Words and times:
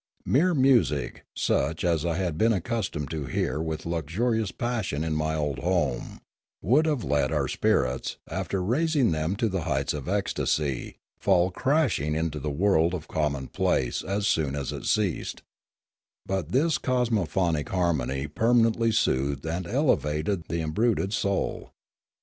Mere 0.25 0.55
music, 0.55 1.25
such 1.35 1.83
as 1.83 2.07
I 2.07 2.15
had 2.17 2.35
been 2.35 2.53
accustomed 2.53 3.11
to 3.11 3.25
hear 3.27 3.61
with 3.61 3.85
luxurious 3.85 4.51
passion 4.51 5.03
in 5.03 5.13
my 5.13 5.35
old 5.35 5.59
home, 5.59 6.21
wt>uld 6.65 6.87
have 6.87 7.03
let 7.03 7.31
our 7.31 7.47
spirits, 7.47 8.17
after 8.27 8.63
raising 8.63 9.11
them 9.11 9.35
to 9.35 9.47
the 9.47 9.61
heights 9.65 9.93
of 9.93 10.09
ecstasy, 10.09 10.95
fall 11.19 11.51
crashing 11.51 12.15
into 12.15 12.39
the 12.39 12.49
world 12.49 12.95
of 12.95 13.07
commonplace 13.07 14.01
as 14.01 14.25
soon 14.27 14.55
as 14.55 14.71
it 14.71 14.85
ceased; 14.85 15.43
but 16.25 16.49
this 16.51 16.79
cosmophonic 16.79 17.69
harmony 17.69 18.25
permanently 18.25 18.91
soothed 18.91 19.45
and 19.45 19.67
elevated 19.67 20.45
the 20.47 20.61
embruted 20.61 21.13
soul. 21.13 21.69